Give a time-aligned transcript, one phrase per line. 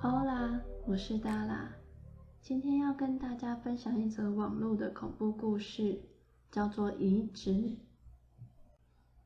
[0.00, 1.68] Hola，我是 Dala，
[2.40, 6.00] 今天要跟大家分享一则网络的恐怖故事，
[6.50, 7.76] 叫做移植。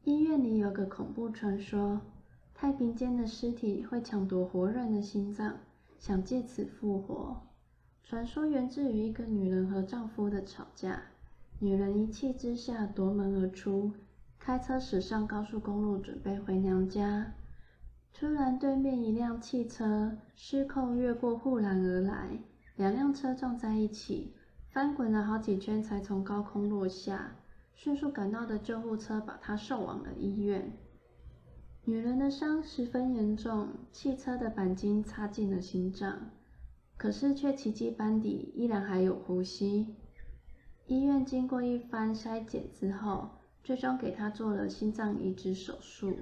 [0.05, 2.01] 医院里有个恐怖传说，
[2.55, 5.59] 太平间的尸体会抢夺活人的心脏，
[5.99, 7.43] 想借此复活。
[8.05, 11.03] 传说源自于一个女人和丈夫的吵架，
[11.59, 13.91] 女人一气之下夺门而出，
[14.39, 17.33] 开车驶上高速公路准备回娘家，
[18.19, 22.39] 突然，对面一辆汽车失控越过护栏而来，
[22.75, 24.33] 两辆车撞在一起，
[24.71, 27.37] 翻滚了好几圈才从高空落下。
[27.75, 30.73] 迅速赶到的救护车把她送往了医院。
[31.85, 36.31] 女人的伤十分严重，汽车的钣金插进了心脏，
[36.97, 39.95] 可是却奇迹般地依然还有呼吸。
[40.87, 43.29] 医院经过一番筛检之后，
[43.63, 46.17] 最终给她做了心脏移植手术。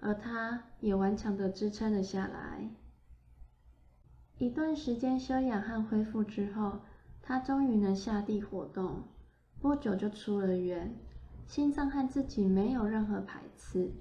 [0.00, 2.70] 而他也顽强地支撑了下来。
[4.38, 6.80] 一段时间休养和恢复之后，
[7.22, 9.02] 他终于能下地活动，
[9.60, 10.94] 不久就出了院。
[11.46, 13.92] 心脏和自己没有任何排斥，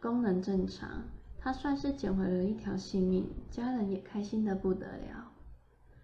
[0.00, 1.04] 功能正常。
[1.38, 5.30] 他算是捡回了一条性命，家人也开心的不得了。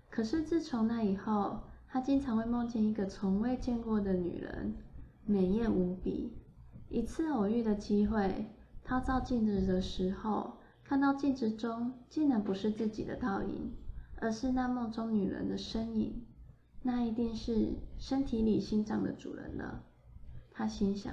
[0.08, 4.74] 可是自从那以后，他经常会梦见一个从未见过的女人，
[5.24, 6.32] 美艳无比。
[6.88, 8.46] 一次偶遇的机会。
[8.84, 13.72] 他照镜子的时候，看到镜子中竟然不是自己的倒影，
[14.16, 16.26] 而是那梦中女人的身影。
[16.82, 19.84] 那一定是身体里心脏的主人了，
[20.50, 21.12] 他心想。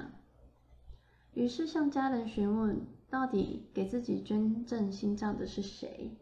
[1.33, 6.17] 于是向家人询问，到底给自己捐赠心脏的是谁？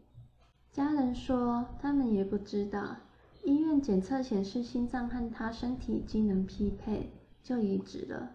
[0.70, 2.96] 家人说他们也不知道。
[3.42, 7.10] 医院检测显示心脏和他身体机能匹配，
[7.42, 8.32] 就移植了。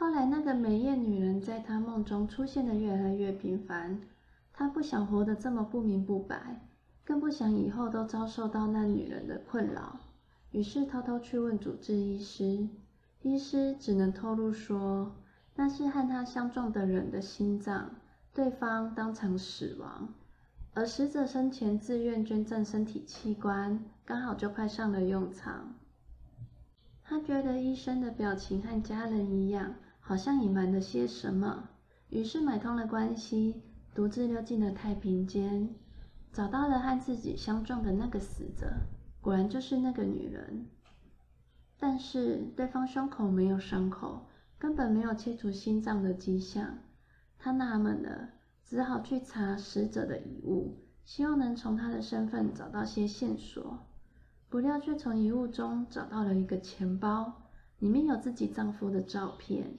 [0.00, 4.00] 后来，那个美艳女人在他梦中出现的越来越频繁。
[4.52, 6.64] 他不想活得这么不明不白，
[7.04, 9.98] 更不想以后都遭受到那女人的困扰。
[10.52, 12.68] 于是偷偷去问主治医师，
[13.22, 15.16] 医师只能透露说，
[15.56, 17.90] 那是和他相撞的人的心脏，
[18.32, 20.14] 对方当场死亡，
[20.74, 25.74] 而死者生前自愿捐赠身体器官，刚好就派上了用场。
[27.02, 29.74] 他觉得医生的表情和家人一样。
[30.08, 31.68] 好像隐瞒了些什么，
[32.08, 33.60] 于是买通了关系，
[33.94, 35.68] 独自溜进了太平间，
[36.32, 38.72] 找到了和自己相撞的那个死者，
[39.20, 40.66] 果然就是那个女人。
[41.78, 44.26] 但是对方胸口没有伤口，
[44.58, 46.78] 根本没有切除心脏的迹象。
[47.38, 48.30] 他纳闷了，
[48.64, 53.86] 只好去查死者的遗物，希望能从他的身份找到些线索。
[54.48, 57.42] 不料却从遗物中找到了一个钱包，
[57.78, 59.76] 里面有自己丈夫的照片。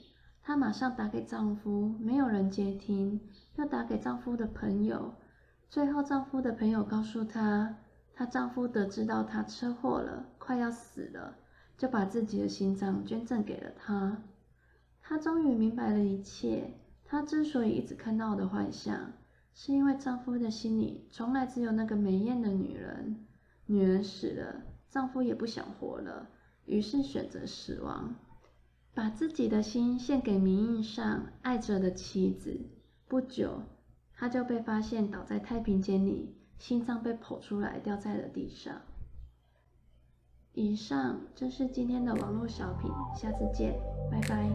[0.49, 3.21] 她马上打给丈夫，没有人接听，
[3.57, 5.13] 又打给丈夫的朋友，
[5.69, 7.77] 最后丈夫的朋友告诉她，
[8.15, 11.35] 她丈夫得知到她车祸了，快要死了，
[11.77, 14.23] 就把自己的心脏捐赠给了她。
[15.03, 19.13] 她终于明白了一切，她之所以一直看到的幻象，
[19.53, 23.23] 是因为丈夫的心里从来只有那个美艳的女人，
[23.67, 26.27] 女人死了，丈夫也不想活了，
[26.65, 28.15] 于是选择死亡。
[28.93, 32.59] 把自己的心献给名义上爱着的妻子，
[33.07, 33.61] 不久，
[34.13, 38.81] 他就被发现倒在太平间里，心脏被剖出来掉在了地上。
[40.53, 43.79] 以上就是今天的网络小品，下次见，
[44.11, 44.49] 拜拜。